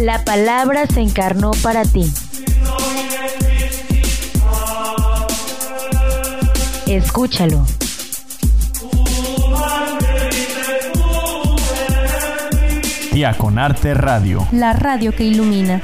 La 0.00 0.24
palabra 0.24 0.86
se 0.86 1.02
encarnó 1.02 1.50
para 1.62 1.84
ti. 1.84 2.10
Escúchalo. 6.86 7.66
Diaconarte 13.12 13.92
Radio. 13.92 14.48
La 14.52 14.72
radio 14.72 15.12
que 15.12 15.24
ilumina. 15.24 15.82